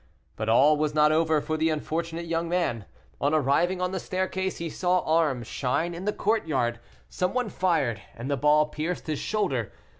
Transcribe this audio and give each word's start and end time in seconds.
But 0.35 0.49
all 0.49 0.77
was 0.77 0.95
not 0.95 1.11
over 1.11 1.41
for 1.41 1.57
the 1.57 1.69
unfortunate 1.69 2.25
young 2.25 2.49
man. 2.49 2.85
On 3.21 3.35
arriving 3.35 3.79
on 3.81 3.91
the 3.91 3.99
staircase, 3.99 4.57
he 4.57 4.67
saw 4.67 5.01
arms 5.01 5.45
shine 5.45 5.93
in 5.93 6.05
the 6.05 6.11
courtyard; 6.11 6.79
some 7.07 7.35
one 7.35 7.49
fired, 7.49 8.01
and 8.15 8.27
the 8.27 8.35
ball 8.35 8.65
pierced 8.65 9.05
his 9.05 9.19
shoulder. 9.19 9.71